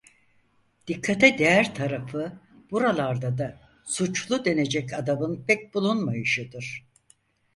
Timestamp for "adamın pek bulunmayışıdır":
4.93-6.83